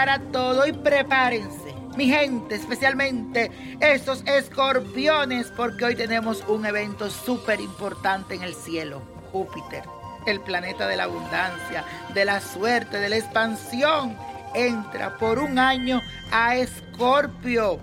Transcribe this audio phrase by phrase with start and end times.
[0.00, 7.60] Para todo y prepárense, mi gente, especialmente esos escorpiones, porque hoy tenemos un evento súper
[7.60, 9.82] importante en el cielo, Júpiter,
[10.24, 11.84] el planeta de la abundancia,
[12.14, 14.16] de la suerte, de la expansión,
[14.54, 16.00] entra por un año
[16.32, 17.78] a Escorpio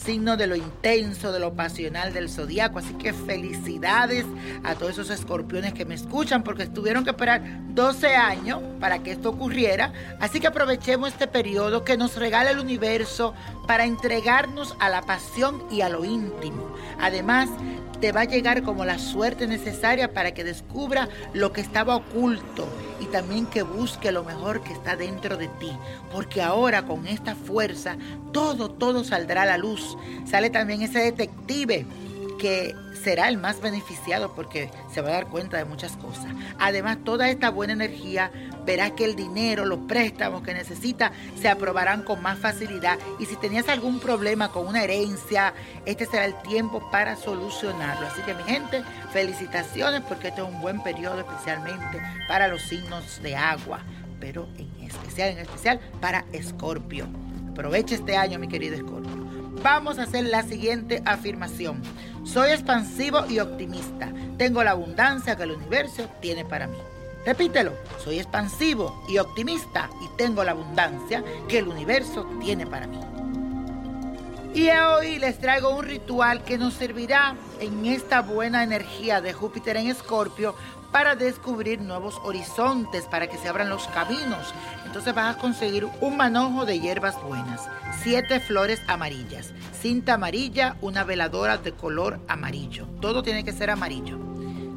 [0.00, 2.78] signo de lo intenso, de lo pasional del zodiaco.
[2.78, 4.24] Así que felicidades
[4.64, 9.12] a todos esos escorpiones que me escuchan, porque tuvieron que esperar 12 años para que
[9.12, 9.92] esto ocurriera.
[10.20, 13.34] Así que aprovechemos este periodo que nos regala el universo
[13.66, 16.74] para entregarnos a la pasión y a lo íntimo.
[16.98, 17.50] Además,
[18.00, 22.66] te va a llegar como la suerte necesaria para que descubra lo que estaba oculto
[23.00, 25.70] y también que busque lo mejor que está dentro de ti.
[26.12, 27.96] Porque ahora con esta fuerza
[28.32, 29.96] todo, todo saldrá a la luz.
[30.24, 31.86] Sale también ese detective
[32.40, 32.74] que
[33.04, 36.26] será el más beneficiado porque se va a dar cuenta de muchas cosas.
[36.58, 38.32] Además, toda esta buena energía
[38.64, 43.36] verá que el dinero, los préstamos que necesita se aprobarán con más facilidad y si
[43.36, 45.52] tenías algún problema con una herencia,
[45.84, 48.06] este será el tiempo para solucionarlo.
[48.06, 53.22] Así que mi gente, felicitaciones porque este es un buen periodo especialmente para los signos
[53.22, 53.80] de agua,
[54.18, 57.06] pero en especial, en especial para Escorpio.
[57.50, 59.30] Aprovecha este año, mi querido Escorpio.
[59.62, 61.82] Vamos a hacer la siguiente afirmación.
[62.24, 64.12] Soy expansivo y optimista.
[64.36, 66.78] Tengo la abundancia que el universo tiene para mí.
[67.24, 67.72] Repítelo.
[68.02, 73.00] Soy expansivo y optimista y tengo la abundancia que el universo tiene para mí.
[74.54, 79.76] Y hoy les traigo un ritual que nos servirá en esta buena energía de Júpiter
[79.76, 80.54] en Escorpio
[80.90, 84.52] para descubrir nuevos horizontes, para que se abran los caminos.
[84.84, 87.60] Entonces vas a conseguir un manojo de hierbas buenas,
[88.02, 92.86] siete flores amarillas, cinta amarilla, una veladora de color amarillo.
[93.00, 94.29] Todo tiene que ser amarillo.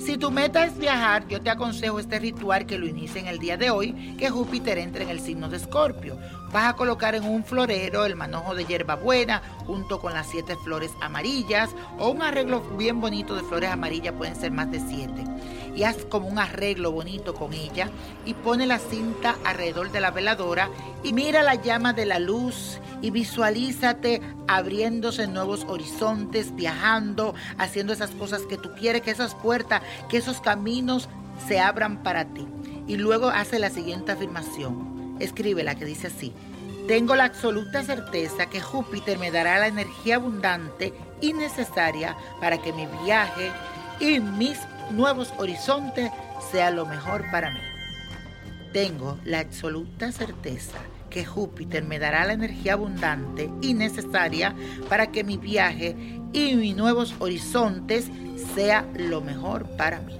[0.00, 3.38] Si tu meta es viajar, yo te aconsejo este ritual que lo inicie en el
[3.38, 6.16] día de hoy, que Júpiter entre en el signo de Escorpio.
[6.50, 10.56] Vas a colocar en un florero el manojo de hierba buena junto con las siete
[10.64, 15.22] flores amarillas o un arreglo bien bonito de flores amarillas, pueden ser más de siete.
[15.76, 17.90] Y haz como un arreglo bonito con ella
[18.24, 20.70] y pone la cinta alrededor de la veladora
[21.04, 28.10] y mira la llama de la luz y visualízate abriéndose nuevos horizontes, viajando, haciendo esas
[28.10, 31.08] cosas que tú quieres, que esas puertas, que esos caminos
[31.46, 32.46] se abran para ti.
[32.86, 35.16] Y luego hace la siguiente afirmación.
[35.20, 36.32] Escríbela que dice así.
[36.88, 42.72] Tengo la absoluta certeza que Júpiter me dará la energía abundante y necesaria para que
[42.72, 43.52] mi viaje
[44.00, 44.58] y mis
[44.90, 46.10] nuevos horizontes
[46.50, 47.60] sea lo mejor para mí.
[48.72, 50.78] Tengo la absoluta certeza
[51.10, 54.54] que Júpiter me dará la energía abundante y necesaria
[54.88, 55.96] para que mi viaje
[56.32, 58.08] y mis nuevos horizontes
[58.54, 60.16] sea lo mejor para mí.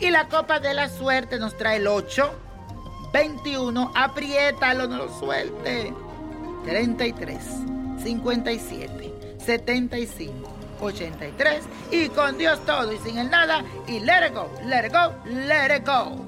[0.00, 2.30] Y la copa de la suerte nos trae el 8,
[3.12, 5.92] 21, apriétalo, no lo suelte.
[6.64, 7.38] 33,
[8.02, 10.50] 57, 75,
[10.80, 11.60] 83
[11.90, 15.14] y con Dios todo y sin el nada y let it go, let it go,
[15.24, 16.27] let it go.